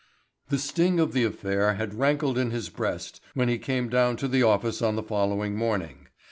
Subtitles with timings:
[0.49, 4.27] The sting of the affair still rankled in his breast when he came down to
[4.27, 6.07] the office on the following morning.